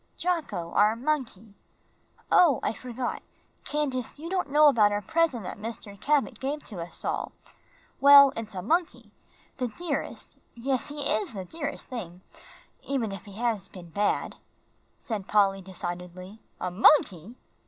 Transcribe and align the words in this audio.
"Jocko, 0.17 0.71
our 0.71 0.95
monkey. 0.95 1.53
Oh, 2.31 2.59
I 2.63 2.73
forgot, 2.73 3.21
Candace, 3.63 4.17
you 4.17 4.31
don't 4.31 4.49
know 4.49 4.67
about 4.67 4.91
our 4.91 5.03
present 5.03 5.43
that 5.43 5.59
Mr. 5.59 5.95
Cabot 6.01 6.39
gave 6.39 6.63
to 6.63 6.81
us 6.81 7.05
all. 7.05 7.33
Well, 7.99 8.33
it's 8.35 8.55
a 8.55 8.63
monkey 8.63 9.11
the 9.57 9.67
dearest, 9.67 10.39
yes, 10.55 10.89
he 10.89 11.01
is 11.01 11.33
the 11.33 11.45
dearest 11.45 11.87
thing, 11.87 12.21
even 12.83 13.11
if 13.11 13.25
he 13.25 13.33
has 13.33 13.67
been 13.67 13.91
bad," 13.91 14.37
said 14.97 15.27
Polly, 15.27 15.61
decidedly. 15.61 16.41
"A 16.59 16.71
monkey!" 16.71 17.35